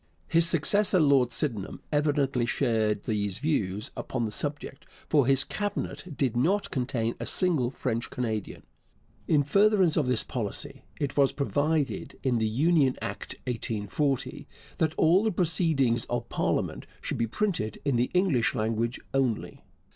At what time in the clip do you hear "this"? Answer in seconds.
10.07-10.23